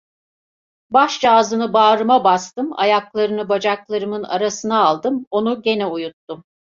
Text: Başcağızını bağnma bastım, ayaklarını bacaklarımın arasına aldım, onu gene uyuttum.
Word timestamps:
Başcağızını 0.89 1.73
bağnma 1.73 2.23
bastım, 2.23 2.79
ayaklarını 2.79 3.49
bacaklarımın 3.49 4.23
arasına 4.23 4.85
aldım, 4.85 5.25
onu 5.31 5.61
gene 5.61 5.85
uyuttum. 5.87 6.43